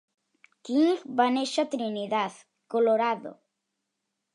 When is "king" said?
0.69-1.03